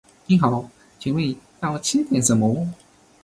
[0.25, 2.67] 您好，请问要吃点什么？